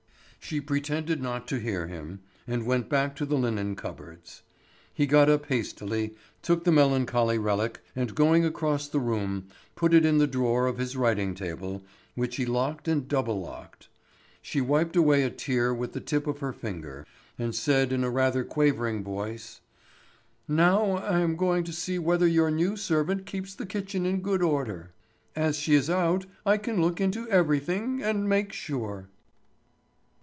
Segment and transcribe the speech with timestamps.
[0.43, 4.41] She pretended not to hear him, and went back to the linen cupboards.
[4.93, 10.03] He got up hastily, took the melancholy relic, and going across the room, put it
[10.03, 11.83] in the drawer of his writing table,
[12.15, 13.87] which he locked and double locked.
[14.41, 17.05] She wiped away a tear with the tip of her finger,
[17.39, 19.61] and said in a rather quavering voice:
[20.49, 24.41] "Now I am going to see whether your new servant keeps the kitchen in good
[24.41, 24.91] order.
[25.33, 29.07] As she is out I can look into everything and make sure."